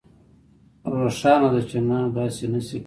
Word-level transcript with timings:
روښانه 0.97 1.47
ده 1.55 1.61
چې 1.69 1.77
نه 1.87 1.97
داسې 2.15 2.43
نشئ 2.53 2.69
کولی 2.71 2.79